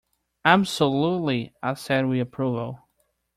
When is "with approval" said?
2.07-2.79